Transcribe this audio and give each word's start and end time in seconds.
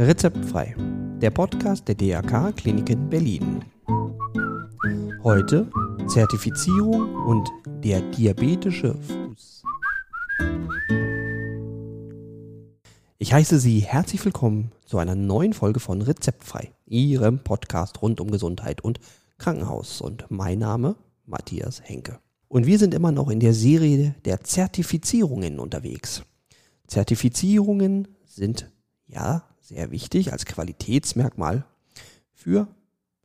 Rezeptfrei, 0.00 0.76
der 1.20 1.32
Podcast 1.32 1.88
der 1.88 1.96
DRK 1.96 2.52
Kliniken 2.52 3.10
Berlin. 3.10 3.64
Heute 5.24 5.68
Zertifizierung 6.06 7.16
und 7.26 7.48
der 7.82 8.02
diabetische 8.12 8.94
Fuß. 8.94 9.64
Ich 13.18 13.32
heiße 13.32 13.58
Sie 13.58 13.80
herzlich 13.80 14.24
willkommen 14.24 14.70
zu 14.86 14.98
einer 14.98 15.16
neuen 15.16 15.52
Folge 15.52 15.80
von 15.80 16.00
Rezeptfrei, 16.00 16.70
Ihrem 16.86 17.40
Podcast 17.40 18.00
rund 18.00 18.20
um 18.20 18.30
Gesundheit 18.30 18.80
und 18.80 19.00
Krankenhaus. 19.38 20.00
Und 20.00 20.26
mein 20.28 20.60
Name 20.60 20.94
Matthias 21.26 21.82
Henke. 21.82 22.20
Und 22.46 22.66
wir 22.66 22.78
sind 22.78 22.94
immer 22.94 23.10
noch 23.10 23.30
in 23.30 23.40
der 23.40 23.52
Serie 23.52 24.14
der 24.24 24.44
Zertifizierungen 24.44 25.58
unterwegs. 25.58 26.22
Zertifizierungen 26.86 28.06
sind 28.24 28.70
ja 29.08 29.42
sehr 29.68 29.90
wichtig 29.90 30.32
als 30.32 30.46
Qualitätsmerkmal 30.46 31.64
für 32.32 32.68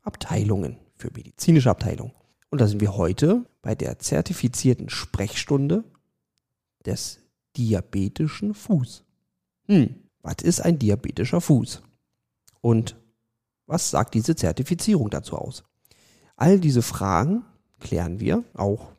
Abteilungen, 0.01 0.77
für 0.97 1.09
medizinische 1.15 1.69
Abteilungen. 1.69 2.11
Und 2.49 2.59
da 2.59 2.67
sind 2.67 2.81
wir 2.81 2.97
heute 2.97 3.45
bei 3.61 3.75
der 3.75 3.97
zertifizierten 3.99 4.89
Sprechstunde 4.89 5.85
des 6.85 7.19
diabetischen 7.55 8.53
Fuß. 8.53 9.05
Hm, 9.67 9.95
was 10.21 10.35
ist 10.43 10.59
ein 10.59 10.77
diabetischer 10.77 11.39
Fuß? 11.39 11.81
Und 12.59 12.97
was 13.65 13.89
sagt 13.89 14.13
diese 14.13 14.35
Zertifizierung 14.35 15.09
dazu 15.09 15.37
aus? 15.37 15.63
All 16.35 16.59
diese 16.59 16.81
Fragen 16.81 17.43
klären 17.79 18.19
wir, 18.19 18.43
auch 18.53 18.91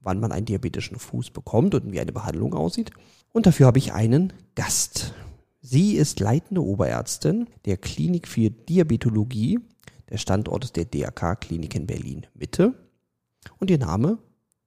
wann 0.00 0.20
man 0.20 0.32
einen 0.32 0.46
diabetischen 0.46 0.98
Fuß 0.98 1.30
bekommt 1.30 1.74
und 1.74 1.92
wie 1.92 2.00
eine 2.00 2.12
Behandlung 2.12 2.54
aussieht. 2.54 2.92
Und 3.30 3.44
dafür 3.44 3.66
habe 3.66 3.78
ich 3.78 3.92
einen 3.92 4.32
Gast. 4.54 5.12
Sie 5.60 5.96
ist 5.96 6.20
leitende 6.20 6.62
Oberärztin 6.62 7.48
der 7.64 7.76
Klinik 7.78 8.28
für 8.28 8.48
Diabetologie 8.48 9.58
des 10.08 10.22
Standortes 10.22 10.72
der 10.72 10.84
DRK 10.84 11.40
Klinik 11.40 11.74
in 11.74 11.86
Berlin 11.86 12.26
Mitte. 12.34 12.74
Und 13.58 13.68
ihr 13.68 13.78
Name 13.78 14.18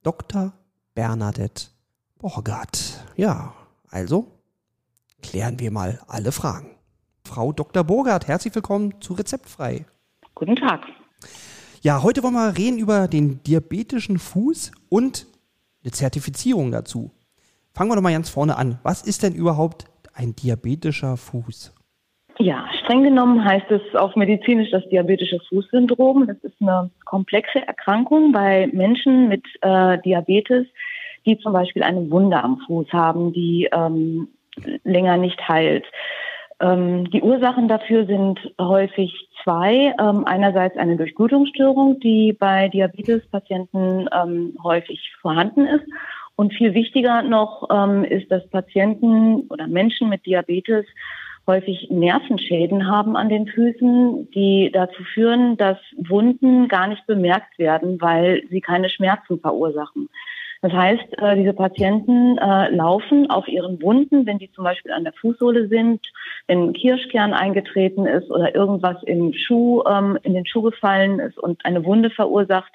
Dr. 0.02 0.52
Bernadette 0.94 1.68
Borgert. 2.18 3.02
Ja, 3.16 3.54
also 3.88 4.38
klären 5.22 5.58
wir 5.60 5.70
mal 5.70 6.00
alle 6.08 6.30
Fragen. 6.30 6.76
Frau 7.24 7.52
Dr. 7.52 7.84
Borgert, 7.84 8.28
herzlich 8.28 8.54
willkommen 8.54 9.00
zu 9.00 9.14
Rezeptfrei. 9.14 9.86
Guten 10.34 10.56
Tag. 10.56 10.82
Ja, 11.80 12.02
heute 12.02 12.22
wollen 12.22 12.34
wir 12.34 12.58
reden 12.58 12.78
über 12.78 13.08
den 13.08 13.42
diabetischen 13.44 14.18
Fuß 14.18 14.72
und 14.90 15.26
eine 15.82 15.92
Zertifizierung 15.92 16.70
dazu. 16.70 17.12
Fangen 17.72 17.90
wir 17.90 17.96
doch 17.96 18.02
mal 18.02 18.12
ganz 18.12 18.28
vorne 18.28 18.56
an. 18.56 18.78
Was 18.82 19.02
ist 19.02 19.22
denn 19.22 19.34
überhaupt 19.34 19.86
ein 20.14 20.34
diabetischer 20.34 21.16
Fuß? 21.16 21.74
Ja, 22.38 22.66
streng 22.82 23.04
genommen 23.04 23.44
heißt 23.44 23.70
es 23.70 23.94
auf 23.94 24.16
medizinisch 24.16 24.70
das 24.70 24.88
diabetische 24.88 25.38
Fußsyndrom. 25.48 26.26
Das 26.26 26.38
ist 26.38 26.60
eine 26.60 26.90
komplexe 27.04 27.66
Erkrankung 27.66 28.32
bei 28.32 28.68
Menschen 28.72 29.28
mit 29.28 29.44
äh, 29.60 29.98
Diabetes, 29.98 30.66
die 31.26 31.38
zum 31.38 31.52
Beispiel 31.52 31.82
eine 31.82 32.10
Wunde 32.10 32.42
am 32.42 32.58
Fuß 32.66 32.92
haben, 32.92 33.32
die 33.32 33.68
ähm, 33.72 34.28
länger 34.82 35.18
nicht 35.18 35.46
heilt. 35.48 35.84
Ähm, 36.60 37.10
die 37.10 37.22
Ursachen 37.22 37.68
dafür 37.68 38.06
sind 38.06 38.38
häufig 38.58 39.12
zwei. 39.42 39.94
Ähm, 40.00 40.24
einerseits 40.26 40.76
eine 40.76 40.96
Durchblutungsstörung, 40.96 42.00
die 42.00 42.32
bei 42.32 42.68
Diabetespatienten 42.68 44.08
ähm, 44.12 44.56
häufig 44.62 45.00
vorhanden 45.20 45.66
ist. 45.66 45.84
Und 46.42 46.52
viel 46.54 46.74
wichtiger 46.74 47.22
noch 47.22 47.68
ähm, 47.70 48.02
ist, 48.02 48.28
dass 48.32 48.44
Patienten 48.48 49.42
oder 49.48 49.68
Menschen 49.68 50.08
mit 50.08 50.26
Diabetes 50.26 50.84
häufig 51.46 51.86
Nervenschäden 51.88 52.90
haben 52.90 53.16
an 53.16 53.28
den 53.28 53.46
Füßen, 53.46 54.28
die 54.32 54.72
dazu 54.72 55.04
führen, 55.04 55.56
dass 55.56 55.78
Wunden 55.96 56.66
gar 56.66 56.88
nicht 56.88 57.06
bemerkt 57.06 57.60
werden, 57.60 58.00
weil 58.00 58.42
sie 58.50 58.60
keine 58.60 58.88
Schmerzen 58.88 59.38
verursachen. 59.38 60.08
Das 60.62 60.72
heißt, 60.72 61.18
äh, 61.18 61.36
diese 61.36 61.52
Patienten 61.52 62.38
äh, 62.38 62.70
laufen 62.70 63.30
auf 63.30 63.46
ihren 63.46 63.80
Wunden, 63.80 64.26
wenn 64.26 64.38
die 64.38 64.50
zum 64.50 64.64
Beispiel 64.64 64.90
an 64.90 65.04
der 65.04 65.12
Fußsohle 65.12 65.68
sind, 65.68 66.00
wenn 66.48 66.70
ein 66.70 66.72
Kirschkern 66.72 67.34
eingetreten 67.34 68.04
ist 68.04 68.32
oder 68.32 68.52
irgendwas 68.52 69.00
im 69.04 69.32
Schuh, 69.32 69.84
ähm, 69.88 70.18
in 70.24 70.34
den 70.34 70.46
Schuh 70.46 70.62
gefallen 70.62 71.20
ist 71.20 71.38
und 71.38 71.64
eine 71.64 71.84
Wunde 71.84 72.10
verursacht 72.10 72.72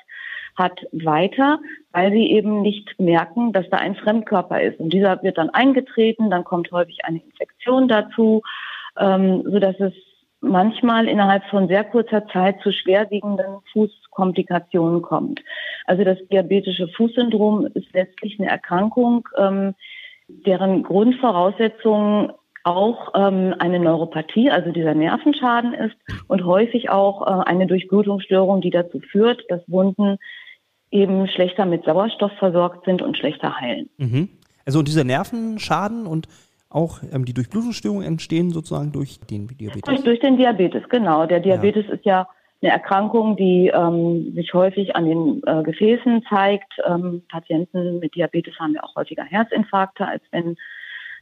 hat, 0.57 0.85
weiter, 0.91 1.59
weil 1.91 2.11
sie 2.11 2.31
eben 2.31 2.61
nicht 2.61 2.99
merken, 2.99 3.53
dass 3.53 3.69
da 3.69 3.77
ein 3.77 3.95
Fremdkörper 3.95 4.61
ist. 4.61 4.79
Und 4.79 4.91
dieser 4.91 5.21
wird 5.23 5.37
dann 5.37 5.49
eingetreten, 5.51 6.29
dann 6.29 6.43
kommt 6.43 6.71
häufig 6.71 7.05
eine 7.05 7.21
Infektion 7.21 7.87
dazu, 7.87 8.41
ähm, 8.99 9.43
so 9.45 9.59
dass 9.59 9.79
es 9.79 9.93
manchmal 10.41 11.07
innerhalb 11.07 11.43
von 11.45 11.67
sehr 11.67 11.83
kurzer 11.83 12.27
Zeit 12.27 12.59
zu 12.61 12.71
schwerwiegenden 12.71 13.59
Fußkomplikationen 13.73 15.01
kommt. 15.01 15.41
Also 15.85 16.03
das 16.03 16.17
diabetische 16.31 16.87
Fußsyndrom 16.89 17.67
ist 17.73 17.93
letztlich 17.93 18.39
eine 18.39 18.49
Erkrankung, 18.49 19.27
ähm, 19.37 19.73
deren 20.27 20.83
Grundvoraussetzung 20.83 22.33
auch 22.63 23.13
ähm, 23.15 23.55
eine 23.59 23.79
Neuropathie, 23.79 24.51
also 24.51 24.71
dieser 24.71 24.93
Nervenschaden 24.93 25.73
ist 25.73 25.95
und 26.27 26.43
häufig 26.43 26.89
auch 26.89 27.25
äh, 27.25 27.43
eine 27.45 27.65
Durchblutungsstörung, 27.65 28.59
die 28.59 28.71
dazu 28.71 28.99
führt, 28.99 29.43
dass 29.49 29.61
Wunden 29.67 30.17
eben 30.91 31.27
schlechter 31.27 31.65
mit 31.65 31.83
Sauerstoff 31.85 32.31
versorgt 32.39 32.85
sind 32.85 33.01
und 33.01 33.17
schlechter 33.17 33.59
heilen. 33.59 33.89
Mhm. 33.97 34.29
Also 34.65 34.79
und 34.79 34.87
dieser 34.87 35.03
Nervenschaden 35.03 36.07
und 36.07 36.27
auch 36.69 36.99
ähm, 37.11 37.25
die 37.25 37.33
Durchblutungsstörungen 37.33 38.05
entstehen 38.05 38.49
sozusagen 38.51 38.91
durch 38.91 39.19
den 39.19 39.47
Diabetes? 39.47 39.83
Durch, 39.83 40.03
durch 40.03 40.19
den 40.19 40.37
Diabetes, 40.37 40.83
genau. 40.89 41.25
Der 41.25 41.39
Diabetes 41.39 41.85
ja. 41.87 41.93
ist 41.93 42.05
ja 42.05 42.27
eine 42.61 42.71
Erkrankung, 42.71 43.37
die 43.37 43.71
ähm, 43.73 44.33
sich 44.33 44.53
häufig 44.53 44.95
an 44.95 45.05
den 45.05 45.41
äh, 45.45 45.63
Gefäßen 45.63 46.23
zeigt. 46.27 46.73
Ähm, 46.85 47.21
Patienten 47.29 47.99
mit 47.99 48.15
Diabetes 48.15 48.57
haben 48.59 48.73
ja 48.73 48.83
auch 48.83 48.95
häufiger 48.95 49.23
Herzinfarkte, 49.23 50.07
als 50.07 50.23
wenn 50.31 50.57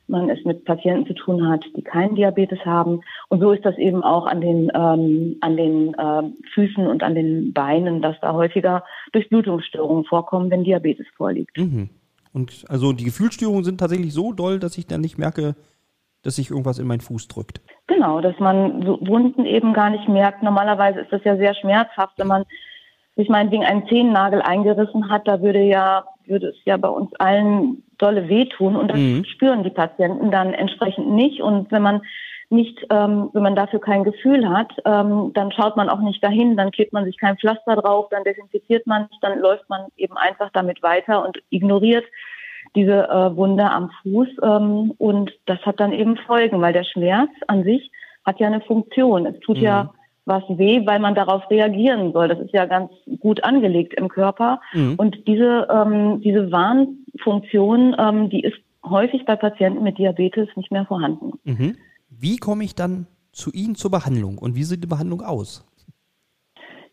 man 0.07 0.29
es 0.29 0.43
mit 0.45 0.65
Patienten 0.65 1.07
zu 1.07 1.13
tun 1.13 1.47
hat, 1.47 1.65
die 1.75 1.81
keinen 1.81 2.15
Diabetes 2.15 2.59
haben. 2.65 3.01
Und 3.29 3.39
so 3.39 3.51
ist 3.51 3.65
das 3.65 3.77
eben 3.77 4.03
auch 4.03 4.27
an 4.27 4.41
den, 4.41 4.71
ähm, 4.73 5.37
an 5.41 5.57
den 5.57 5.93
äh, 5.95 6.23
Füßen 6.53 6.87
und 6.87 7.03
an 7.03 7.15
den 7.15 7.53
Beinen, 7.53 8.01
dass 8.01 8.15
da 8.21 8.33
häufiger 8.33 8.83
Durchblutungsstörungen 9.13 10.05
vorkommen, 10.05 10.51
wenn 10.51 10.63
Diabetes 10.63 11.07
vorliegt. 11.15 11.57
Mhm. 11.57 11.89
Und 12.33 12.65
also 12.67 12.93
die 12.93 13.05
Gefühlsstörungen 13.05 13.63
sind 13.63 13.79
tatsächlich 13.79 14.13
so 14.13 14.33
doll, 14.33 14.59
dass 14.59 14.77
ich 14.77 14.87
dann 14.87 15.01
nicht 15.01 15.17
merke, 15.17 15.55
dass 16.21 16.35
sich 16.35 16.49
irgendwas 16.49 16.79
in 16.79 16.87
meinen 16.87 17.01
Fuß 17.01 17.27
drückt. 17.27 17.61
Genau, 17.87 18.19
dass 18.19 18.37
man 18.39 18.81
so 18.83 18.99
Wunden 19.07 19.45
eben 19.45 19.73
gar 19.73 19.89
nicht 19.89 20.09
merkt. 20.09 20.43
Normalerweise 20.43 21.01
ist 21.01 21.11
das 21.11 21.23
ja 21.23 21.37
sehr 21.37 21.53
schmerzhaft, 21.55 22.17
wenn 22.17 22.27
man 22.27 22.43
sich 23.15 23.29
meinetwegen 23.29 23.63
einen 23.63 23.87
Zehennagel 23.87 24.41
eingerissen 24.41 25.09
hat, 25.09 25.27
da 25.27 25.41
würde 25.41 25.61
ja, 25.61 26.03
würde 26.27 26.47
es 26.47 26.57
ja 26.65 26.77
bei 26.77 26.89
uns 26.89 27.13
allen 27.15 27.83
dolle 27.97 28.27
wehtun 28.27 28.75
und 28.75 28.89
das 28.89 28.99
mhm. 28.99 29.25
spüren 29.25 29.63
die 29.63 29.69
Patienten 29.69 30.31
dann 30.31 30.53
entsprechend 30.53 31.09
nicht. 31.09 31.41
Und 31.41 31.71
wenn 31.71 31.81
man 31.81 32.01
nicht, 32.49 32.85
ähm, 32.91 33.29
wenn 33.33 33.43
man 33.43 33.55
dafür 33.55 33.79
kein 33.79 34.03
Gefühl 34.03 34.47
hat, 34.49 34.71
ähm, 34.85 35.31
dann 35.33 35.51
schaut 35.51 35.77
man 35.77 35.89
auch 35.89 35.99
nicht 35.99 36.23
dahin, 36.23 36.57
dann 36.57 36.71
klebt 36.71 36.93
man 36.93 37.05
sich 37.05 37.17
kein 37.17 37.37
Pflaster 37.37 37.75
drauf, 37.75 38.07
dann 38.11 38.23
desinfiziert 38.23 38.85
man 38.85 39.03
nicht, 39.03 39.23
dann 39.23 39.39
läuft 39.39 39.67
man 39.69 39.87
eben 39.97 40.15
einfach 40.17 40.49
damit 40.53 40.83
weiter 40.83 41.25
und 41.25 41.41
ignoriert 41.49 42.05
diese 42.75 43.07
äh, 43.09 43.35
Wunde 43.35 43.69
am 43.69 43.91
Fuß. 44.03 44.27
Ähm, 44.43 44.93
und 44.97 45.31
das 45.45 45.59
hat 45.65 45.79
dann 45.79 45.93
eben 45.93 46.17
Folgen, 46.17 46.61
weil 46.61 46.73
der 46.73 46.83
Schmerz 46.83 47.31
an 47.47 47.63
sich 47.63 47.91
hat 48.25 48.39
ja 48.39 48.47
eine 48.47 48.61
Funktion. 48.61 49.25
Es 49.25 49.39
tut 49.39 49.57
mhm. 49.57 49.63
ja 49.63 49.93
was 50.25 50.43
weh, 50.49 50.85
weil 50.85 50.99
man 50.99 51.15
darauf 51.15 51.49
reagieren 51.49 52.11
soll. 52.11 52.27
Das 52.27 52.39
ist 52.39 52.53
ja 52.53 52.65
ganz 52.65 52.91
gut 53.19 53.43
angelegt 53.43 53.93
im 53.93 54.09
Körper. 54.09 54.59
Mhm. 54.73 54.95
Und 54.97 55.27
diese, 55.27 55.67
ähm, 55.71 56.21
diese 56.21 56.51
Warnfunktion, 56.51 57.95
ähm, 57.97 58.29
die 58.29 58.41
ist 58.41 58.57
häufig 58.83 59.25
bei 59.25 59.35
Patienten 59.35 59.83
mit 59.83 59.97
Diabetes 59.97 60.49
nicht 60.55 60.71
mehr 60.71 60.85
vorhanden. 60.85 61.33
Mhm. 61.43 61.75
Wie 62.09 62.37
komme 62.37 62.63
ich 62.63 62.75
dann 62.75 63.07
zu 63.31 63.51
Ihnen 63.51 63.75
zur 63.75 63.91
Behandlung 63.91 64.37
und 64.37 64.55
wie 64.55 64.63
sieht 64.63 64.83
die 64.83 64.87
Behandlung 64.87 65.21
aus? 65.21 65.65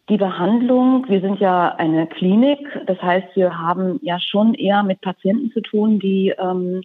Die 0.08 0.16
Behandlung, 0.16 1.06
wir 1.08 1.20
sind 1.20 1.38
ja 1.38 1.76
eine 1.76 2.08
Klinik, 2.08 2.58
das 2.86 3.00
heißt, 3.00 3.28
wir 3.36 3.56
haben 3.56 4.00
ja 4.02 4.18
schon 4.18 4.54
eher 4.54 4.82
mit 4.82 5.00
Patienten 5.00 5.52
zu 5.52 5.60
tun, 5.60 6.00
die 6.00 6.34
ähm, 6.36 6.82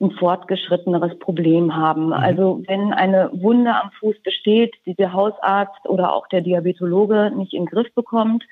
ein 0.00 0.12
fortgeschritteneres 0.12 1.18
Problem 1.18 1.76
haben. 1.76 2.06
Mhm. 2.06 2.12
Also 2.12 2.62
wenn 2.66 2.92
eine 2.92 3.30
Wunde 3.32 3.74
am 3.74 3.90
Fuß 3.98 4.20
besteht, 4.22 4.74
die 4.86 4.94
der 4.94 5.12
Hausarzt 5.12 5.86
oder 5.88 6.14
auch 6.14 6.28
der 6.28 6.40
Diabetologe 6.40 7.32
nicht 7.34 7.52
in 7.52 7.64
den 7.64 7.70
Griff 7.70 7.92
bekommt, 7.94 8.44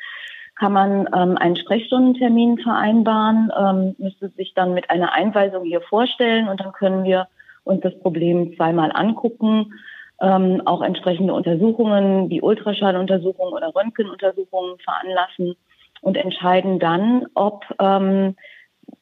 kann 0.56 0.72
man 0.72 1.08
ähm, 1.14 1.36
einen 1.36 1.56
Sprechstundentermin 1.56 2.58
vereinbaren, 2.58 3.52
ähm, 3.56 3.94
müsste 3.98 4.30
sich 4.30 4.54
dann 4.54 4.74
mit 4.74 4.90
einer 4.90 5.12
Einweisung 5.12 5.64
hier 5.64 5.82
vorstellen 5.82 6.48
und 6.48 6.60
dann 6.60 6.72
können 6.72 7.04
wir 7.04 7.28
uns 7.64 7.82
das 7.82 7.98
Problem 7.98 8.56
zweimal 8.56 8.90
angucken, 8.92 9.74
ähm, 10.20 10.62
auch 10.64 10.82
entsprechende 10.82 11.34
Untersuchungen 11.34 12.30
wie 12.30 12.40
Ultraschalluntersuchungen 12.40 13.52
oder 13.52 13.74
Röntgenuntersuchungen 13.74 14.78
veranlassen 14.78 15.56
und 16.00 16.16
entscheiden 16.16 16.78
dann, 16.78 17.26
ob 17.34 17.64
ähm, 17.78 18.34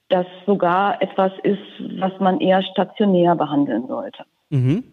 das 0.09 0.27
sogar 0.47 1.01
etwas 1.03 1.33
ist, 1.43 1.61
was 1.99 2.13
man 2.21 2.41
eher 2.41 2.63
stationär 2.63 3.35
behandeln 3.37 3.87
sollte. 3.87 4.25
Mhm. 4.51 4.85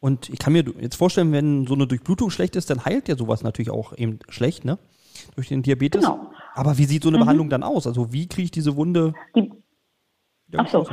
Und 0.00 0.30
ich 0.30 0.38
kann 0.38 0.54
mir 0.54 0.64
jetzt 0.80 0.96
vorstellen, 0.96 1.32
wenn 1.32 1.66
so 1.66 1.74
eine 1.74 1.86
Durchblutung 1.86 2.30
schlecht 2.30 2.56
ist, 2.56 2.70
dann 2.70 2.84
heilt 2.84 3.08
ja 3.08 3.16
sowas 3.16 3.42
natürlich 3.42 3.70
auch 3.70 3.96
eben 3.96 4.18
schlecht, 4.28 4.64
ne? 4.64 4.78
Durch 5.34 5.48
den 5.48 5.62
Diabetes. 5.62 6.02
Genau. 6.02 6.30
Aber 6.54 6.78
wie 6.78 6.84
sieht 6.84 7.02
so 7.02 7.10
eine 7.10 7.18
mhm. 7.18 7.22
Behandlung 7.22 7.50
dann 7.50 7.62
aus? 7.62 7.86
Also 7.86 8.12
wie 8.12 8.26
kriege 8.26 8.44
ich 8.44 8.50
diese 8.50 8.76
Wunde? 8.76 9.12
Die, 9.36 9.52
ach 10.56 10.68
so. 10.68 10.86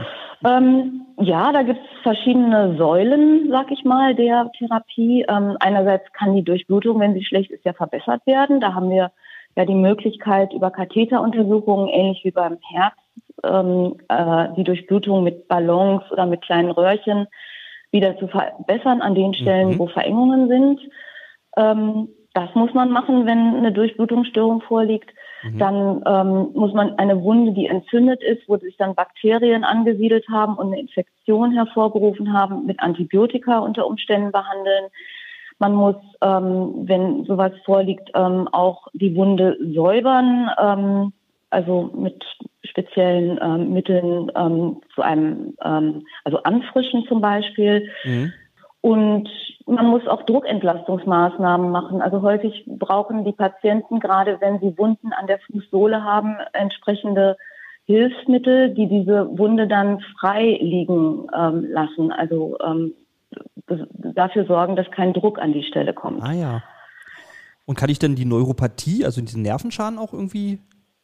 Ähm, 0.46 1.06
ja, 1.20 1.52
da 1.52 1.64
gibt 1.64 1.80
es 1.80 2.04
verschiedene 2.04 2.78
Säulen, 2.78 3.50
sag 3.50 3.72
ich 3.72 3.84
mal, 3.86 4.14
der 4.14 4.52
Therapie. 4.58 5.26
Ähm, 5.28 5.58
einerseits 5.60 6.12
kann 6.14 6.36
die 6.36 6.44
Durchblutung, 6.44 7.00
wenn 7.00 7.14
sie 7.14 7.24
schlecht 7.24 7.50
ist, 7.52 7.66
ja 7.66 7.74
verbessert 7.74 8.26
werden. 8.28 8.60
Da 8.60 8.74
haben 8.74 8.90
wir 8.90 9.12
ja 9.56 9.66
die 9.66 9.74
Möglichkeit 9.74 10.54
über 10.54 10.70
Katheteruntersuchungen, 10.70 11.88
ähnlich 11.88 12.24
wie 12.24 12.32
beim 12.32 12.60
Herz, 12.70 12.96
ähm, 13.44 13.96
äh, 14.10 14.48
die 14.56 14.64
Durchblutung 14.64 15.24
mit 15.24 15.48
Ballons 15.48 16.04
oder 16.12 16.26
mit 16.26 16.42
kleinen 16.42 16.72
Röhrchen 16.72 17.28
wieder 17.92 18.18
zu 18.18 18.28
verbessern 18.28 19.02
an 19.02 19.16
den 19.16 19.34
Stellen, 19.34 19.70
mhm. 19.70 19.80
wo 19.80 19.88
Verengungen 19.88 20.48
sind. 20.48 20.80
Ähm, 21.56 22.10
das 22.34 22.54
muss 22.54 22.74
man 22.74 22.92
machen, 22.92 23.26
wenn 23.26 23.56
eine 23.56 23.72
Durchblutungsstörung 23.72 24.62
vorliegt. 24.62 25.10
Mhm. 25.44 25.58
Dann 25.58 26.04
ähm, 26.06 26.50
muss 26.54 26.74
man 26.74 26.98
eine 27.00 27.22
Wunde, 27.24 27.54
die 27.54 27.68
entzündet 27.68 28.22
ist, 28.24 28.48
wo 28.48 28.58
sich 28.58 28.78
dann 28.78 28.96
Bakterien 28.96 29.64
angesiedelt 29.64 30.28
haben 30.30 30.56
und 30.56 30.68
eine 30.68 30.80
Infektion 30.80 31.52
hervorgerufen 31.52 32.34
haben, 32.34 32.66
mit 32.66 32.80
Antibiotika 32.80 33.60
unter 33.60 33.88
Umständen 33.88 34.32
behandeln. 34.32 34.86
Man 35.60 35.74
muss, 35.74 35.96
ähm, 36.22 36.88
wenn 36.88 37.26
sowas 37.26 37.54
vorliegt, 37.66 38.12
ähm, 38.14 38.48
auch 38.52 38.88
die 38.94 39.16
Wunde 39.16 39.58
säubern, 39.74 40.52
ähm, 40.62 41.14
also 41.50 41.92
mit 41.96 42.24
speziellen 42.64 43.40
ähm, 43.42 43.74
Mitteln 43.74 44.32
ähm, 44.36 44.82
zu 44.94 45.02
einem, 45.02 45.56
ähm, 45.64 46.06
also 46.24 46.44
anfrischen 46.44 47.06
zum 47.08 47.22
Beispiel. 47.22 47.90
Mhm. 48.04 48.34
Und 48.82 49.30
man 49.66 49.88
muss 49.88 50.08
auch 50.08 50.24
Druckentlastungsmaßnahmen 50.24 51.72
machen. 51.72 52.02
Also 52.02 52.22
häufig 52.22 52.64
brauchen 52.68 53.26
die 53.26 53.34
Patienten, 53.34 54.00
gerade 54.00 54.40
wenn 54.40 54.60
sie 54.60 54.78
Wunden 54.78 55.14
an 55.14 55.28
der 55.28 55.40
Fußsohle 55.40 56.04
haben, 56.04 56.38
entsprechende 56.54 57.38
Hilfsmittel, 57.86 58.74
die 58.74 58.88
diese 58.88 59.38
Wunde 59.38 59.68
dann 59.68 60.02
frei 60.20 60.58
liegen 60.62 61.28
ähm, 61.36 61.68
lassen. 61.70 62.12
Also 62.12 62.58
ähm, 62.64 62.94
dafür 63.68 64.46
sorgen, 64.46 64.76
dass 64.76 64.90
kein 64.92 65.14
Druck 65.14 65.40
an 65.40 65.54
die 65.54 65.64
Stelle 65.64 65.94
kommt. 65.94 66.22
Ah 66.22 66.34
ja. 66.34 66.64
Und 67.66 67.78
kann 67.78 67.90
ich 67.90 68.00
denn 68.00 68.16
die 68.16 68.26
Neuropathie, 68.26 69.04
also 69.04 69.20
diesen 69.22 69.42
Nervenschaden 69.42 70.00
auch 70.00 70.14
irgendwie 70.14 70.60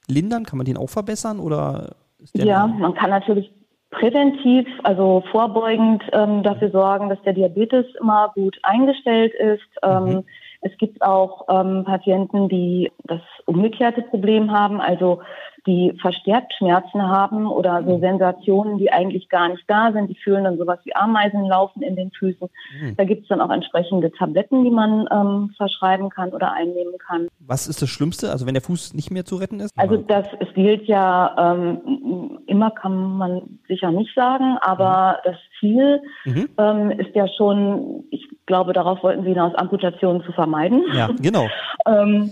lindern? 0.07 0.45
Kann 0.45 0.57
man 0.57 0.65
den 0.65 0.77
auch 0.77 0.89
verbessern 0.89 1.39
oder? 1.39 1.95
ja, 2.33 2.67
man 2.67 2.93
kann 2.93 3.09
natürlich 3.09 3.51
präventiv, 3.93 4.67
also 4.83 5.23
vorbeugend 5.31 6.03
ähm, 6.11 6.43
dafür 6.43 6.71
sorgen, 6.71 7.09
dass 7.09 7.21
der 7.23 7.33
Diabetes 7.33 7.85
immer 7.99 8.31
gut 8.33 8.57
eingestellt 8.63 9.33
ist. 9.35 9.61
Ähm, 9.83 10.03
mhm. 10.05 10.23
Es 10.61 10.71
gibt 10.77 11.01
auch 11.01 11.45
ähm, 11.49 11.83
Patienten, 11.83 12.49
die 12.49 12.91
das 13.03 13.21
umgekehrte 13.45 14.01
Problem 14.01 14.51
haben, 14.51 14.79
also 14.79 15.21
die 15.65 15.93
verstärkt 16.01 16.53
Schmerzen 16.57 17.01
haben 17.01 17.47
oder 17.47 17.83
so 17.83 17.97
mhm. 17.97 18.01
Sensationen, 18.01 18.77
die 18.77 18.91
eigentlich 18.91 19.29
gar 19.29 19.49
nicht 19.49 19.63
da 19.67 19.91
sind. 19.91 20.09
Die 20.09 20.15
fühlen 20.15 20.43
dann 20.43 20.57
sowas 20.57 20.79
wie 20.83 20.95
Ameisen 20.95 21.45
laufen 21.45 21.81
in 21.81 21.95
den 21.95 22.11
Füßen. 22.11 22.49
Mhm. 22.81 22.95
Da 22.97 23.03
gibt 23.05 23.23
es 23.23 23.29
dann 23.29 23.41
auch 23.41 23.49
entsprechende 23.49 24.11
Tabletten, 24.11 24.63
die 24.63 24.71
man 24.71 25.07
ähm, 25.11 25.53
verschreiben 25.55 26.09
kann 26.09 26.31
oder 26.31 26.51
einnehmen 26.51 26.97
kann. 27.05 27.27
Was 27.39 27.67
ist 27.67 27.81
das 27.81 27.89
Schlimmste, 27.89 28.31
also 28.31 28.45
wenn 28.45 28.53
der 28.53 28.63
Fuß 28.63 28.93
nicht 28.93 29.11
mehr 29.11 29.25
zu 29.25 29.37
retten 29.37 29.59
ist? 29.59 29.71
Also 29.77 29.97
das 29.97 30.27
es 30.39 30.53
gilt 30.53 30.85
ja 30.87 31.53
ähm, 31.53 32.39
immer 32.47 32.71
kann 32.71 33.17
man 33.17 33.59
sicher 33.67 33.91
nicht 33.91 34.13
sagen, 34.15 34.57
aber 34.61 35.19
mhm. 35.23 35.29
das 35.31 35.37
Ziel 35.59 36.01
mhm. 36.25 36.49
ähm, 36.57 36.91
ist 36.91 37.15
ja 37.15 37.27
schon, 37.27 38.03
ich 38.11 38.27
glaube, 38.45 38.73
darauf 38.73 39.01
wollten 39.03 39.23
Sie 39.23 39.29
hinaus, 39.29 39.55
Amputationen 39.55 40.23
zu 40.23 40.31
vermeiden. 40.33 40.83
Ja, 40.93 41.09
genau. 41.19 41.47
ähm, 41.85 42.31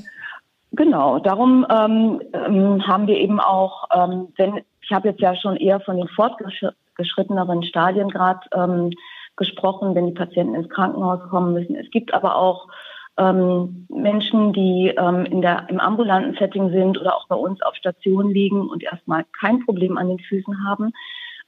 Genau, 0.74 1.20
darum 1.20 1.66
ähm, 1.70 2.22
ähm, 2.34 2.88
haben 2.88 3.08
wir 3.08 3.18
eben 3.18 3.40
auch, 3.40 3.88
ähm, 3.94 4.30
wenn 4.38 4.62
ich 4.82 4.92
habe 4.92 5.10
jetzt 5.10 5.22
ja 5.22 5.36
schon 5.36 5.58
eher 5.58 5.80
von 5.82 5.98
den 5.98 6.08
fortgeschritteneren 6.08 7.64
Stadien 7.64 8.10
gerade 8.10 8.40
ähm, 8.54 8.92
gesprochen, 9.36 9.96
wenn 9.96 10.08
die 10.08 10.14
Patienten 10.14 10.56
ins 10.56 10.70
Krankenhaus 10.70 11.30
kommen 11.30 11.54
müssen. 11.54 11.76
Es 11.76 11.90
gibt 11.92 12.14
aber 12.14 12.36
auch 12.36 12.68
ähm, 13.18 13.86
Menschen, 13.90 14.54
die 14.54 14.94
ähm, 14.98 15.26
in 15.26 15.42
der, 15.42 15.68
im 15.70 15.80
ambulanten 15.80 16.36
Setting 16.38 16.72
sind 16.72 17.00
oder 17.00 17.16
auch 17.16 17.28
bei 17.28 17.36
uns 17.36 17.62
auf 17.62 17.76
Station 17.76 18.32
liegen 18.32 18.70
und 18.70 18.84
erstmal 18.84 19.26
kein 19.40 19.64
Problem 19.66 19.98
an 19.98 20.08
den 20.08 20.20
Füßen 20.20 20.66
haben. 20.66 20.94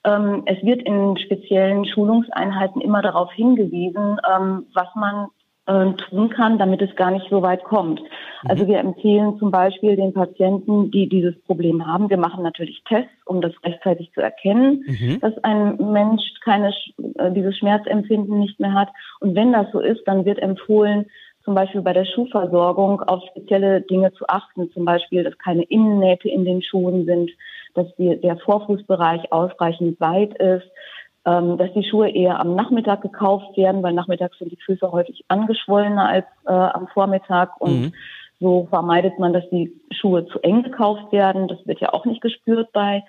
Ähm, 0.04 0.44
es 0.46 0.62
wird 0.64 0.81
in 0.84 1.18
speziellen 1.18 1.86
Schulungseinheiten 1.86 2.81
immer 2.81 3.02
darauf 3.02 3.31
hingewiesen, 3.31 4.20
ähm, 4.34 4.68
was 4.74 4.88
man 4.96 5.28
äh, 5.65 5.94
tun 6.10 6.30
kann, 6.30 6.57
damit 6.57 6.81
es 6.81 6.95
gar 6.95 7.12
nicht 7.12 7.27
so 7.30 7.42
weit 7.42 7.63
kommt. 7.63 8.01
Mhm. 8.01 8.50
Also 8.50 8.68
wir 8.68 8.80
empfehlen 8.80 9.38
zum 9.39 9.51
Beispiel 9.51 9.95
den 9.95 10.13
Patienten, 10.13 10.92
die 10.92 11.07
dieses 11.07 11.39
Problem 11.44 11.86
haben, 11.86 12.10
wir 12.10 12.18
machen 12.18 12.44
natürlich 12.44 12.83
Tests, 12.88 13.12
um 13.25 13.42
das 13.42 13.54
rechtzeitig 13.63 14.12
zu 14.13 14.21
erkennen, 14.21 14.83
mhm. 14.86 15.19
dass 15.21 15.38
ein 15.44 15.77
Mensch 15.92 16.21
keine 16.44 16.74
äh, 17.15 17.31
dieses 17.31 17.57
Schmerzempfinden 17.57 18.39
nicht 18.39 18.60
mehr 18.60 18.74
hat. 18.74 18.89
Und 19.19 19.36
wenn 19.36 19.54
das 19.54 19.71
so 19.71 19.80
ist, 19.80 20.04
dann 20.06 20.25
wird 20.25 20.39
empfohlen, 20.39 21.06
zum 21.44 21.56
Beispiel 21.56 21.81
bei 21.81 21.94
der 21.94 22.06
Schuhversorgung 22.06 23.01
auf 23.01 23.21
spezielle 23.30 23.81
Dinge 23.81 24.13
zu 24.13 24.25
achten, 24.27 24.71
zum 24.71 24.86
Beispiel, 24.86 25.24
dass 25.24 25.38
keine 25.38 25.63
Innennähte 25.63 26.30
in 26.30 26.45
den 26.45 26.62
Schuhen 26.62 27.06
sind, 27.06 27.31
dass 27.74 27.88
die, 27.98 28.19
der 28.21 28.38
Vorfußbereich 28.38 29.31
ausreichend 29.31 30.00
weit 30.00 30.33
ist, 30.36 30.68
ähm, 31.25 31.58
dass 31.58 31.72
die 31.74 31.84
Schuhe 31.84 32.10
eher 32.10 32.40
am 32.40 32.56
Nachmittag 32.56 33.02
gekauft 33.02 33.56
werden, 33.58 33.81
weil 33.84 33.94
nachmittags 33.94 34.38
sind 34.40 34.52
die 34.52 34.62
Füße 34.66 34.92
häufig 34.92 35.24
angeschwollener 35.28 36.08
als 36.08 36.25
äh, 36.46 36.52
am 36.52 36.88
Vormittag 36.88 37.60
und 37.62 37.81
mhm. 37.81 37.94
so 38.40 38.68
vermeidet 38.70 39.20
man, 39.20 39.34
dass 39.34 39.50
die 39.50 39.74
Schuhe 39.92 40.25
zu 40.28 40.40
eng 40.40 40.64
gekauft 40.64 41.12
werden. 41.12 41.48
Das 41.48 41.66
wird 41.66 41.80
ja 41.80 41.94
auch 41.94 42.06
nicht 42.06 42.22
gespürt 42.22 42.72
bei 42.74 43.04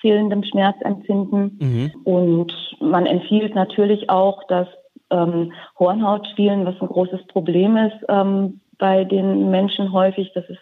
fehlendem 0.00 0.42
Schmerzempfinden. 0.42 1.58
Mhm. 1.60 1.92
Und 2.04 2.52
man 2.80 3.06
empfiehlt 3.06 3.54
natürlich 3.54 4.10
auch, 4.10 4.42
dass 4.48 4.66
ähm, 5.10 5.52
Hornhautstielen, 5.78 6.64
was 6.64 6.80
ein 6.80 6.88
großes 6.88 7.26
Problem 7.26 7.76
ist 7.76 7.96
ähm, 8.08 8.60
bei 8.78 9.04
den 9.04 9.50
Menschen 9.50 9.92
häufig, 9.92 10.32
dass 10.32 10.48
es 10.48 10.58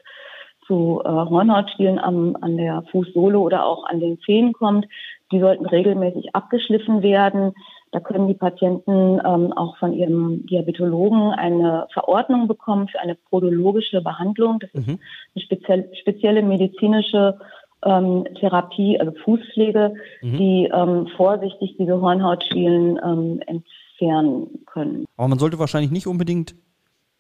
zu 0.67 1.01
äh, 1.05 1.09
Hornhautstielen 1.09 1.99
am, 1.99 2.37
an 2.41 2.57
der 2.57 2.83
Fußsohle 2.91 3.39
oder 3.39 3.65
auch 3.65 3.85
an 3.87 4.01
den 4.01 4.19
Zehen 4.21 4.53
kommt. 4.53 4.87
Die 5.33 5.41
sollten 5.41 5.67
regelmäßig 5.67 6.35
abgeschliffen 6.35 7.03
werden. 7.03 7.53
Da 7.93 8.01
können 8.01 8.29
die 8.29 8.35
Patienten 8.35 9.21
ähm, 9.25 9.53
auch 9.53 9.77
von 9.79 9.93
ihrem 9.93 10.47
Diabetologen 10.47 11.33
eine 11.33 11.87
Verordnung 11.93 12.49
bekommen 12.49 12.89
für 12.89 13.01
eine 13.01 13.15
podologische 13.15 14.01
Behandlung. 14.01 14.59
Das 14.61 14.73
mhm. 14.75 14.99
ist 15.35 15.51
eine 15.69 15.89
spezielle, 16.01 16.43
medizinische 16.43 17.39
ähm, 17.85 18.27
Therapie, 18.41 18.99
also 18.99 19.13
Fußpflege, 19.25 19.95
mhm. 20.23 20.37
die 20.37 20.71
ähm, 20.73 21.09
vorsichtig 21.17 21.77
diese 21.79 22.01
Hornhautschwielen 22.01 22.99
ähm, 23.03 23.41
entfernen 23.47 24.65
können. 24.67 25.07
Aber 25.17 25.29
man 25.29 25.39
sollte 25.39 25.59
wahrscheinlich 25.59 25.91
nicht 25.91 26.07
unbedingt 26.07 26.55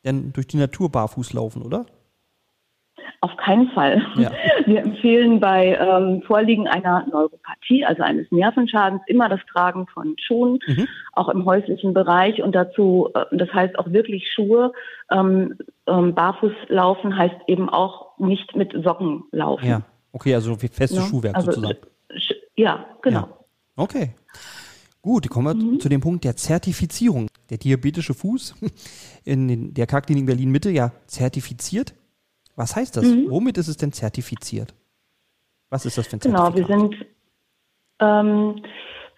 denn 0.04 0.32
durch 0.32 0.46
die 0.46 0.56
Natur 0.56 0.90
barfuß 0.90 1.32
laufen, 1.32 1.62
oder? 1.62 1.86
Auf 3.20 3.36
keinen 3.36 3.68
Fall. 3.70 4.00
Ja. 4.16 4.30
Wir 4.64 4.80
empfehlen 4.80 5.40
bei 5.40 5.76
ähm, 5.76 6.22
Vorliegen 6.22 6.68
einer 6.68 7.04
Neuropathie, 7.10 7.84
also 7.84 8.02
eines 8.02 8.30
Nervenschadens, 8.30 9.02
immer 9.08 9.28
das 9.28 9.40
Tragen 9.52 9.88
von 9.92 10.14
Schuhen, 10.18 10.60
mhm. 10.66 10.86
auch 11.14 11.28
im 11.28 11.44
häuslichen 11.44 11.94
Bereich 11.94 12.40
und 12.40 12.54
dazu, 12.54 13.10
äh, 13.14 13.24
das 13.32 13.52
heißt 13.52 13.76
auch 13.78 13.90
wirklich 13.90 14.30
Schuhe. 14.32 14.72
Ähm, 15.10 15.56
ähm, 15.88 16.14
barfuß 16.14 16.52
laufen 16.68 17.16
heißt 17.16 17.34
eben 17.48 17.68
auch 17.68 18.16
nicht 18.18 18.54
mit 18.54 18.72
Socken 18.84 19.24
laufen. 19.32 19.66
Ja, 19.66 19.82
okay, 20.12 20.34
also 20.34 20.54
festes 20.54 20.98
ja? 20.98 21.02
Schuhwerk 21.02 21.34
also, 21.34 21.50
sozusagen. 21.50 21.78
Ja, 22.56 22.86
genau. 23.02 23.20
Ja. 23.20 23.38
Okay. 23.76 24.10
Gut, 25.02 25.28
kommen 25.28 25.46
wir 25.46 25.54
mhm. 25.54 25.80
zu 25.80 25.88
dem 25.88 26.00
Punkt 26.00 26.24
der 26.24 26.36
Zertifizierung. 26.36 27.28
Der 27.50 27.58
diabetische 27.58 28.14
Fuß 28.14 28.54
in 29.24 29.74
der 29.74 29.86
K-Klinik 29.86 30.26
Berlin 30.26 30.50
Mitte 30.50 30.70
ja 30.70 30.92
zertifiziert. 31.06 31.94
Was 32.58 32.74
heißt 32.74 32.96
das? 32.96 33.04
Mhm. 33.04 33.30
Womit 33.30 33.56
ist 33.56 33.68
es 33.68 33.76
denn 33.76 33.92
zertifiziert? 33.92 34.74
Was 35.70 35.86
ist 35.86 35.96
das 35.96 36.08
für 36.08 36.16
ein 36.16 36.20
Zertifikat? 36.20 36.54
Genau, 36.54 36.68
wir 36.68 36.76
sind 36.76 37.06
ähm, 38.00 38.62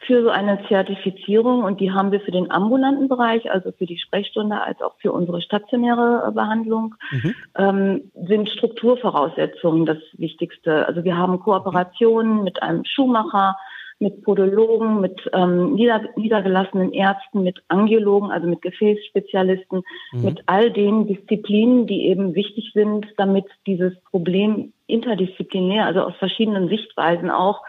für 0.06 0.22
so 0.22 0.28
eine 0.28 0.62
Zertifizierung 0.68 1.64
und 1.64 1.80
die 1.80 1.90
haben 1.90 2.12
wir 2.12 2.20
für 2.20 2.32
den 2.32 2.50
ambulanten 2.50 3.08
Bereich, 3.08 3.50
also 3.50 3.72
für 3.72 3.86
die 3.86 3.96
Sprechstunde 3.96 4.60
als 4.60 4.82
auch 4.82 4.94
für 5.00 5.12
unsere 5.12 5.40
stationäre 5.40 6.26
äh, 6.28 6.32
Behandlung, 6.32 6.96
mhm. 7.12 7.34
ähm, 7.56 8.12
sind 8.26 8.50
Strukturvoraussetzungen 8.50 9.86
das 9.86 9.98
Wichtigste. 10.18 10.86
Also 10.86 11.04
wir 11.04 11.16
haben 11.16 11.40
Kooperationen 11.40 12.44
mit 12.44 12.62
einem 12.62 12.84
Schuhmacher, 12.84 13.56
mit 14.00 14.22
Podologen, 14.22 15.00
mit 15.00 15.20
ähm, 15.34 15.74
nieder, 15.74 16.00
niedergelassenen 16.16 16.92
Ärzten, 16.92 17.42
mit 17.42 17.62
Angiologen, 17.68 18.30
also 18.30 18.46
mit 18.48 18.62
Gefäßspezialisten, 18.62 19.82
mhm. 20.12 20.24
mit 20.24 20.42
all 20.46 20.72
den 20.72 21.06
Disziplinen, 21.06 21.86
die 21.86 22.06
eben 22.06 22.34
wichtig 22.34 22.70
sind, 22.72 23.06
damit 23.18 23.44
dieses 23.66 23.92
Problem 24.10 24.72
interdisziplinär, 24.86 25.84
also 25.84 26.00
aus 26.00 26.16
verschiedenen 26.18 26.68
Sichtweisen 26.68 27.30
auch 27.30 27.62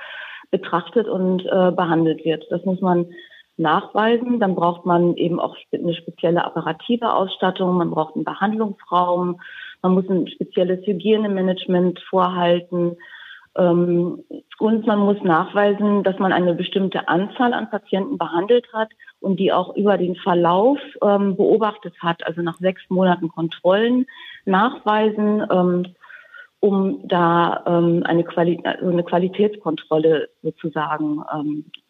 betrachtet 0.51 1.07
und 1.07 1.45
äh, 1.45 1.71
behandelt 1.71 2.23
wird. 2.23 2.45
Das 2.49 2.63
muss 2.63 2.79
man 2.79 3.07
nachweisen. 3.57 4.39
Dann 4.39 4.55
braucht 4.55 4.85
man 4.85 5.15
eben 5.17 5.39
auch 5.39 5.57
eine 5.71 5.93
spezielle 5.93 6.45
apparative 6.45 7.13
Ausstattung, 7.13 7.75
man 7.77 7.91
braucht 7.91 8.15
einen 8.15 8.25
Behandlungsraum, 8.25 9.41
man 9.81 9.93
muss 9.93 10.09
ein 10.09 10.27
spezielles 10.27 10.85
Hygienemanagement 10.85 11.99
vorhalten. 12.09 12.97
Ähm, 13.55 14.23
und 14.59 14.87
man 14.87 14.99
muss 14.99 15.17
nachweisen, 15.23 16.03
dass 16.03 16.17
man 16.19 16.31
eine 16.31 16.53
bestimmte 16.53 17.07
Anzahl 17.07 17.53
an 17.53 17.69
Patienten 17.69 18.17
behandelt 18.17 18.65
hat 18.73 18.89
und 19.19 19.39
die 19.39 19.51
auch 19.51 19.75
über 19.75 19.97
den 19.97 20.15
Verlauf 20.15 20.77
ähm, 21.01 21.35
beobachtet 21.35 21.95
hat, 21.99 22.25
also 22.25 22.41
nach 22.41 22.57
sechs 22.59 22.81
Monaten 22.89 23.29
Kontrollen 23.29 24.05
nachweisen, 24.45 25.45
ähm, 25.51 25.85
um 26.59 27.07
da 27.07 27.53
eine, 27.65 28.23
Quali 28.23 28.61
also 28.63 28.87
eine 28.87 29.03
Qualitätskontrolle 29.03 30.29
sozusagen 30.43 31.23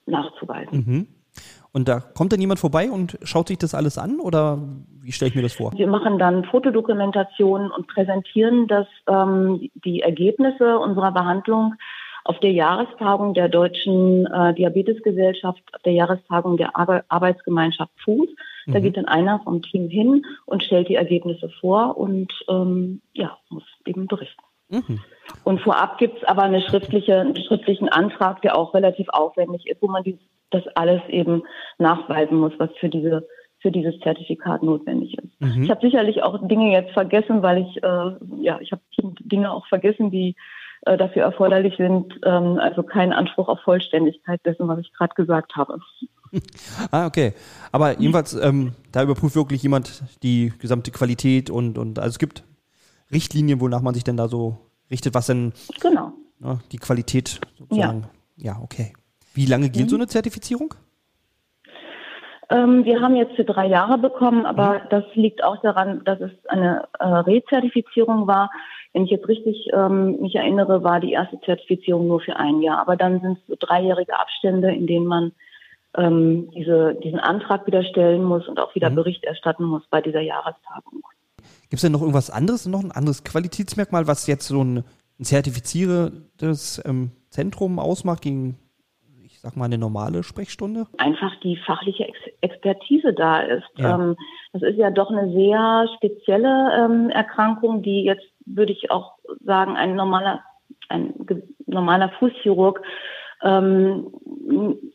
nachzuweisen. 0.06 0.86
Mhm. 0.88 1.08
Und 1.74 1.88
da 1.88 2.00
kommt 2.00 2.32
dann 2.32 2.40
jemand 2.40 2.60
vorbei 2.60 2.90
und 2.90 3.18
schaut 3.24 3.50
sich 3.50 3.58
das 3.58 3.74
alles 3.74 3.98
an 3.98 4.20
oder 4.20 4.60
wie 5.02 5.12
stelle 5.12 5.30
ich 5.30 5.36
mir 5.36 5.42
das 5.42 5.54
vor? 5.54 5.72
Wir 5.76 5.88
machen 5.88 6.20
dann 6.20 6.46
Fotodokumentationen 6.46 7.72
und 7.72 7.88
präsentieren 7.88 8.68
das, 8.68 8.88
ähm, 9.08 9.70
die 9.84 10.02
Ergebnisse 10.02 10.78
unserer 10.80 11.12
Behandlung 11.12 11.76
auf 12.24 12.40
der 12.40 12.52
Jahrestagung 12.52 13.34
der 13.34 13.50
Deutschen 13.50 14.28
äh, 14.28 14.54
Diabetesgesellschaft, 14.54 15.62
auf 15.74 15.82
der 15.82 15.94
Jahrestagung 15.94 16.58
der 16.58 16.76
Ar 16.78 17.04
Arbeitsgemeinschaft 17.08 17.92
Fuß. 18.04 18.30
Da 18.68 18.80
mhm. 18.80 18.84
geht 18.84 18.98
dann 18.98 19.06
einer 19.06 19.40
vom 19.40 19.62
Team 19.64 19.90
hin 19.90 20.24
und 20.46 20.64
stellt 20.64 20.88
die 20.88 20.96
Ergebnisse 20.96 21.50
vor 21.60 21.98
und 21.98 22.32
ähm, 22.48 23.02
ja, 23.14 23.38
muss 23.50 23.64
eben 23.86 24.08
berichten. 24.08 24.44
Mhm. 24.70 25.00
Und 25.44 25.62
vorab 25.62 25.98
gibt 25.98 26.18
es 26.18 26.24
aber 26.24 26.44
eine 26.44 26.62
schriftliche, 26.62 27.20
einen 27.20 27.36
schriftlichen 27.36 27.90
Antrag, 27.90 28.42
der 28.42 28.58
auch 28.58 28.74
relativ 28.74 29.10
aufwendig 29.10 29.68
ist, 29.68 29.82
wo 29.82 29.88
man 29.88 30.04
die, 30.04 30.20
das 30.52 30.66
alles 30.76 31.02
eben 31.10 31.44
nachweisen 31.80 32.38
muss, 32.38 32.54
was 32.58 32.70
für 32.80 32.90
diese 32.90 33.28
für 33.62 33.72
dieses 33.72 34.00
Zertifikat 34.00 34.64
notwendig 34.64 35.18
ist. 35.18 35.40
Mhm. 35.40 35.64
Ich 35.64 35.70
habe 35.70 35.82
sicherlich 35.82 36.24
auch 36.24 36.48
Dinge 36.48 36.72
jetzt 36.72 36.92
vergessen, 36.94 37.42
weil 37.42 37.60
ich 37.60 37.84
äh, 37.84 38.44
ja 38.44 38.60
ich 38.60 38.72
habe 38.72 38.82
Dinge 39.24 39.52
auch 39.52 39.68
vergessen, 39.68 40.12
die 40.12 40.36
äh, 40.84 40.98
dafür 40.98 41.24
erforderlich 41.24 41.76
sind. 41.78 42.20
Ähm, 42.26 42.58
also 42.60 42.84
kein 42.84 43.14
Anspruch 43.14 43.48
auf 43.48 43.60
Vollständigkeit 43.62 44.42
dessen, 44.46 44.68
was 44.68 44.80
ich 44.80 44.92
gerade 44.94 45.14
gesagt 45.14 45.56
habe. 45.56 45.80
ah, 46.92 47.06
okay. 47.06 47.34
Aber 47.72 48.00
jedenfalls, 48.00 48.34
ähm, 48.34 48.74
da 48.92 49.04
überprüft 49.04 49.36
wirklich 49.36 49.62
jemand 49.62 50.04
die 50.24 50.52
gesamte 50.58 50.92
Qualität 50.92 51.50
und, 51.50 51.78
und 51.78 52.00
also 52.00 52.10
es 52.10 52.20
gibt 52.20 52.44
Richtlinien, 53.12 53.62
wonach 53.62 53.82
man 53.82 53.94
sich 53.94 54.04
denn 54.04 54.18
da 54.18 54.28
so 54.28 54.58
richtet, 54.90 55.14
was 55.14 55.28
denn 55.28 55.54
genau. 55.80 56.14
ja, 56.40 56.60
die 56.72 56.78
Qualität 56.78 57.40
sozusagen. 57.60 58.08
Ja. 58.38 58.54
ja, 58.56 58.62
okay. 58.62 58.94
Wie 59.34 59.46
lange 59.46 59.70
gilt 59.70 59.86
mhm. 59.86 59.90
so 59.90 59.96
eine 59.98 60.08
Zertifizierung? 60.08 60.74
Ähm, 62.52 62.84
wir 62.84 63.00
haben 63.00 63.16
jetzt 63.16 63.36
für 63.36 63.46
drei 63.46 63.68
Jahre 63.68 63.98
bekommen, 63.98 64.46
aber 64.46 64.74
mhm. 64.74 64.90
das 64.90 65.04
liegt 65.14 65.44
auch 65.44 65.62
daran, 65.62 66.04
dass 66.04 66.20
es 66.20 66.32
eine 66.48 66.88
äh, 67.00 67.06
Rezertifizierung 67.06 68.28
war. 68.28 68.52
Wenn 68.94 69.06
ich 69.06 69.12
jetzt 69.12 69.28
richtig 69.30 69.70
ähm, 69.74 70.20
mich 70.20 70.36
erinnere, 70.36 70.84
war 70.84 71.00
die 71.00 71.14
erste 71.14 71.40
Zertifizierung 71.42 72.08
nur 72.08 72.20
für 72.20 72.36
ein 72.36 72.62
Jahr. 72.62 72.80
Aber 72.80 72.98
dann 72.98 73.22
sind 73.22 73.38
es 73.38 73.48
so 73.48 73.56
dreijährige 73.58 74.20
Abstände, 74.20 74.70
in 74.74 74.86
denen 74.86 75.06
man 75.06 75.32
ähm, 75.96 76.52
diese, 76.52 76.96
diesen 76.96 77.20
Antrag 77.20 77.66
wieder 77.68 77.84
stellen 77.84 78.24
muss 78.24 78.48
und 78.50 78.60
auch 78.60 78.76
wieder 78.76 78.90
mhm. 78.90 78.96
Bericht 78.96 79.24
erstatten 79.24 79.64
muss 79.64 79.84
bei 79.90 80.02
dieser 80.02 80.22
Jahrestagung. 80.22 81.02
Gibt 81.70 81.76
es 81.76 81.82
denn 81.82 81.94
noch 81.94 82.02
irgendwas 82.02 82.30
anderes, 82.30 82.66
noch 82.66 82.84
ein 82.84 82.92
anderes 82.92 83.24
Qualitätsmerkmal, 83.24 84.08
was 84.08 84.28
jetzt 84.28 84.48
so 84.48 84.62
ein, 84.62 84.84
ein 85.20 85.24
zertifizierendes 85.24 86.82
ähm, 86.86 87.12
Zentrum 87.30 87.80
ausmacht 87.80 88.22
gegen, 88.22 88.58
sag 89.42 89.58
mal, 89.58 89.66
eine 89.66 89.78
normale 89.78 90.24
Sprechstunde? 90.24 90.86
Einfach 90.98 91.36
die 91.42 91.58
fachliche 91.58 92.08
Ex 92.08 92.18
Expertise 92.42 93.14
da 93.14 93.42
ist. 93.42 93.68
Ja. 93.78 93.96
Ähm, 93.96 94.16
das 94.54 94.62
ist 94.62 94.78
ja 94.78 94.92
doch 94.92 95.10
eine 95.10 95.32
sehr 95.32 95.88
spezielle 95.96 96.72
ähm, 96.78 97.10
Erkrankung, 97.10 97.82
die 97.82 98.04
jetzt, 98.04 98.26
würde 98.46 98.72
ich 98.72 98.92
auch 98.92 99.14
sagen, 99.44 99.76
ein 99.78 99.96
normaler, 99.96 100.42
ein 100.90 101.14
normaler 101.66 102.10
Fußchirurg 102.20 102.82
ähm, 103.44 104.14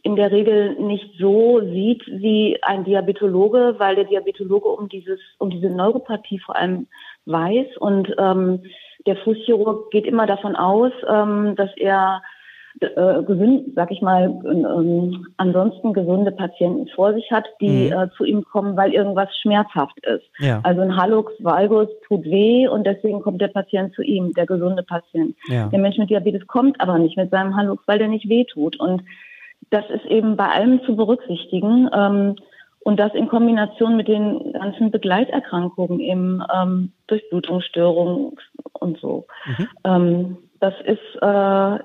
in 0.03 0.15
der 0.15 0.31
Regel 0.31 0.77
nicht 0.77 1.19
so 1.19 1.61
sieht 1.61 2.07
wie 2.07 2.63
ein 2.63 2.85
Diabetologe, 2.85 3.75
weil 3.79 3.97
der 3.97 4.05
Diabetologe 4.05 4.69
um 4.69 4.89
dieses, 4.89 5.19
um 5.39 5.51
diese 5.51 5.71
Neuropathie 5.71 6.39
vor 6.39 6.55
allem 6.55 6.87
weiß 7.25 7.77
und 7.79 8.15
ähm, 8.19 8.63
der 9.07 9.17
Fußchirurg 9.17 9.91
geht 9.91 10.07
immer 10.07 10.27
davon 10.27 10.55
aus, 10.55 10.93
ähm, 11.09 11.55
dass 11.57 11.71
er 11.77 12.23
äh, 12.81 13.23
gesund, 13.23 13.73
sag 13.75 13.91
ich 13.91 14.03
mal, 14.03 14.31
äh, 14.45 15.17
ansonsten 15.39 15.93
gesunde 15.93 16.31
Patienten 16.31 16.89
vor 16.89 17.15
sich 17.15 17.31
hat, 17.31 17.45
die 17.61 17.87
mhm. 17.87 17.93
äh, 17.93 18.11
zu 18.17 18.25
ihm 18.25 18.45
kommen, 18.45 18.77
weil 18.77 18.93
irgendwas 18.93 19.29
schmerzhaft 19.41 19.99
ist. 20.07 20.25
Ja. 20.39 20.61
Also 20.63 20.83
ein 20.83 20.97
Hallux 20.97 21.33
valgus 21.41 21.89
tut 22.07 22.25
weh 22.25 22.69
und 22.69 22.87
deswegen 22.87 23.23
kommt 23.23 23.41
der 23.41 23.49
Patient 23.49 23.95
zu 23.95 24.03
ihm, 24.03 24.33
der 24.35 24.47
gesunde 24.47 24.83
Patient. 24.83 25.35
Ja. 25.49 25.69
Der 25.69 25.79
Mensch 25.79 25.97
mit 25.97 26.11
Diabetes 26.11 26.47
kommt 26.47 26.81
aber 26.81 26.99
nicht 26.99 27.17
mit 27.17 27.31
seinem 27.31 27.57
Hallux, 27.57 27.83
weil 27.87 27.99
der 27.99 28.09
nicht 28.09 28.29
weh 28.29 28.45
tut. 28.45 28.79
Und 28.79 29.03
das 29.71 29.89
ist 29.91 30.05
eben 30.07 30.37
bei 30.37 30.49
allem 30.49 30.83
zu 30.85 30.97
berücksichtigen. 30.97 31.89
Ähm, 31.93 32.37
und 32.81 33.01
das 33.01 33.15
in 33.15 33.27
Kombination 33.27 33.97
mit 33.97 34.07
den 34.07 34.53
ganzen 34.53 34.93
Begleiterkrankungen, 34.93 35.99
eben 35.99 36.41
ähm, 36.55 36.93
Durchblutungsstörungen 37.09 38.37
und 38.75 38.99
so. 39.01 39.27
Mhm. 39.45 39.69
Ähm, 39.83 40.37
das 40.61 40.75
ist 40.85 41.23
äh, 41.23 41.79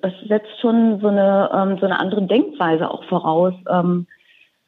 das 0.00 0.12
setzt 0.28 0.60
schon 0.60 1.00
so 1.00 1.08
eine, 1.08 1.50
ähm, 1.52 1.78
so 1.80 1.86
eine 1.86 1.98
andere 1.98 2.22
Denkweise 2.22 2.90
auch 2.90 3.04
voraus, 3.04 3.54
ähm, 3.68 4.06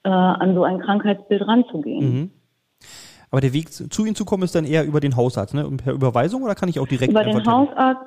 äh, 0.04 0.08
an 0.08 0.54
so 0.54 0.64
ein 0.64 0.80
Krankheitsbild 0.80 1.46
ranzugehen. 1.46 2.12
Mhm. 2.12 2.30
Aber 3.30 3.40
der 3.40 3.52
Weg 3.52 3.72
zu, 3.72 3.88
zu 3.88 4.04
Ihnen 4.04 4.14
zu 4.14 4.24
kommen 4.24 4.42
ist 4.42 4.54
dann 4.54 4.66
eher 4.66 4.84
über 4.84 5.00
den 5.00 5.16
Hausarzt, 5.16 5.54
ne? 5.54 5.66
Per 5.82 5.94
Überweisung 5.94 6.42
oder 6.42 6.54
kann 6.54 6.68
ich 6.68 6.78
auch 6.78 6.86
direkt 6.86 7.12
über 7.12 7.24
den 7.24 7.46
Hausarzt? 7.46 8.02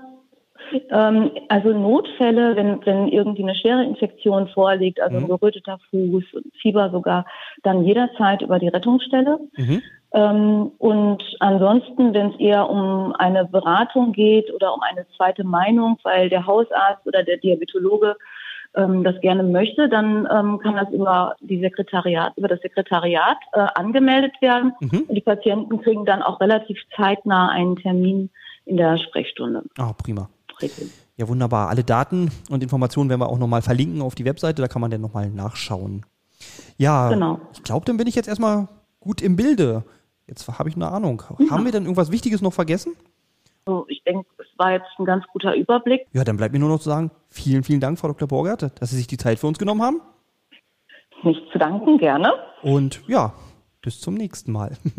Ähm, 0.90 1.32
also 1.50 1.70
Notfälle, 1.70 2.56
wenn, 2.56 2.86
wenn 2.86 3.08
irgendwie 3.08 3.44
eine 3.44 3.56
schwere 3.56 3.84
Infektion 3.84 4.48
vorliegt, 4.50 5.00
also 5.00 5.18
mhm. 5.18 5.24
ein 5.24 5.28
geröteter 5.28 5.80
Fuß, 5.90 6.24
Fieber 6.62 6.90
sogar, 6.92 7.26
dann 7.64 7.84
jederzeit 7.84 8.42
über 8.42 8.60
die 8.60 8.68
Rettungsstelle. 8.68 9.40
Mhm. 9.58 9.82
Ähm, 10.16 10.72
und 10.78 11.22
ansonsten, 11.42 12.14
wenn 12.14 12.32
es 12.32 12.40
eher 12.40 12.70
um 12.70 13.14
eine 13.20 13.44
Beratung 13.44 14.14
geht 14.14 14.52
oder 14.54 14.74
um 14.74 14.80
eine 14.82 15.06
zweite 15.18 15.44
Meinung, 15.44 15.98
weil 16.04 16.30
der 16.30 16.48
Hausarzt 16.48 17.06
oder 17.06 17.22
der 17.24 17.36
Diabetologe 17.36 18.16
ähm, 18.76 19.04
das 19.04 19.20
gerne 19.20 19.44
möchte, 19.44 19.90
dann 19.90 20.26
ähm, 20.32 20.60
kann 20.60 20.76
das 20.76 20.90
über 20.92 21.36
die 21.42 21.60
Sekretariat, 21.60 22.32
über 22.38 22.48
das 22.48 22.62
Sekretariat 22.62 23.38
äh, 23.52 23.68
angemeldet 23.76 24.34
werden. 24.40 24.72
Mhm. 24.80 25.04
Und 25.10 25.16
die 25.16 25.22
Patienten 25.22 25.82
kriegen 25.82 26.06
dann 26.06 26.22
auch 26.22 26.40
relativ 26.40 26.78
zeitnah 26.96 27.50
einen 27.50 27.76
Termin 27.76 28.30
in 28.64 28.78
der 28.78 28.98
Sprechstunde. 28.98 29.64
Ah, 29.78 29.92
prima. 29.92 30.30
Ja, 31.18 31.28
wunderbar. 31.28 31.68
Alle 31.68 31.84
Daten 31.84 32.32
und 32.50 32.64
Informationen 32.64 33.10
werden 33.10 33.20
wir 33.20 33.28
auch 33.28 33.38
nochmal 33.38 33.62
verlinken 33.62 34.02
auf 34.02 34.16
die 34.16 34.24
Webseite, 34.24 34.62
da 34.62 34.70
kann 34.70 34.82
man 34.82 34.92
dann 34.92 35.02
nochmal 35.02 35.30
nachschauen. 35.30 36.06
Ja, 36.78 37.10
genau. 37.10 37.42
ich 37.54 37.64
glaube, 37.64 37.86
dann 37.86 37.98
bin 37.98 38.08
ich 38.08 38.16
jetzt 38.16 38.28
erstmal 38.30 38.70
gut 39.02 39.22
im 39.22 39.36
Bilde. 39.36 39.84
Jetzt 40.28 40.48
habe 40.48 40.70
ich 40.70 40.76
eine 40.76 40.90
Ahnung. 40.90 41.24
Ja. 41.40 41.52
Haben 41.52 41.66
wir 41.66 41.72
denn 41.72 41.84
irgendwas 41.84 42.12
Wichtiges 42.12 42.42
noch 42.42 42.54
vergessen? 42.54 42.96
ich 43.88 44.04
denke, 44.04 44.28
es 44.38 44.46
war 44.58 44.74
jetzt 44.74 44.86
ein 45.00 45.06
ganz 45.06 45.26
guter 45.34 45.56
Überblick. 45.56 46.06
Ja, 46.14 46.24
dann 46.24 46.38
bleibt 46.38 46.54
mir 46.54 46.60
nur 46.60 46.70
noch 46.70 46.80
zu 46.80 46.90
sagen, 46.90 47.10
vielen, 47.30 47.64
vielen 47.64 47.80
Dank, 47.80 47.98
Frau 47.98 48.08
Dr. 48.08 48.28
Borgert, 48.28 48.80
dass 48.80 48.92
Sie 48.92 48.98
sich 48.98 49.08
die 49.08 49.18
Zeit 49.18 49.40
für 49.40 49.48
uns 49.48 49.58
genommen 49.58 49.82
haben. 49.82 50.02
Nicht 51.24 51.42
zu 51.52 51.58
danken, 51.58 51.98
gerne. 51.98 52.32
Und 52.62 53.02
ja, 53.08 53.34
bis 53.82 54.00
zum 54.00 54.14
nächsten 54.14 54.52
Mal. 54.52 54.78